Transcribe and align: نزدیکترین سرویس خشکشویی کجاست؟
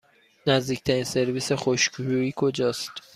نزدیکترین 0.47 1.03
سرویس 1.03 1.51
خشکشویی 1.51 2.33
کجاست؟ 2.35 2.91